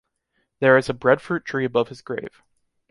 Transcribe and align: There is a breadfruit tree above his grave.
There 0.61 0.77
is 0.79 0.89
a 0.89 0.95
breadfruit 0.95 1.45
tree 1.45 1.63
above 1.63 1.89
his 1.89 2.01
grave. 2.01 2.41